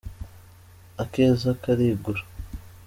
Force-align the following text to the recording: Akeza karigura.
Akeza 1.03 1.49
karigura. 1.61 2.21